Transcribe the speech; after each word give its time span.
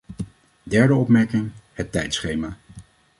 Derde 0.63 0.93
opmerking: 0.93 1.51
het 1.73 1.91
tijdschema. 1.91 2.57